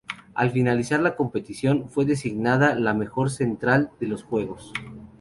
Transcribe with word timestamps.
Al 0.33 0.49
finalizar 0.49 0.99
la 0.99 1.15
competición, 1.15 1.87
fue 1.87 2.05
designada 2.05 2.73
la 2.73 2.95
mejor 2.95 3.29
central 3.29 3.91
de 3.99 4.07
los 4.07 4.23
Juegos. 4.23 4.73